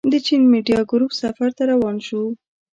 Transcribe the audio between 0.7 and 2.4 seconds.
ګروپ سفر ته روان شوو.